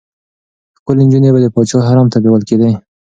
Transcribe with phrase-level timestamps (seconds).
[0.77, 2.71] ښکلې نجونې به د پاچا حرم ته بېول کېدې.